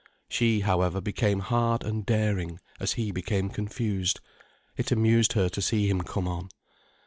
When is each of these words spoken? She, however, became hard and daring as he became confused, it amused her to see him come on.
She, 0.27 0.61
however, 0.61 0.99
became 0.99 1.41
hard 1.41 1.83
and 1.83 2.03
daring 2.03 2.59
as 2.79 2.93
he 2.93 3.11
became 3.11 3.51
confused, 3.51 4.19
it 4.75 4.91
amused 4.91 5.33
her 5.33 5.47
to 5.49 5.61
see 5.61 5.87
him 5.87 6.01
come 6.01 6.27
on. 6.27 6.49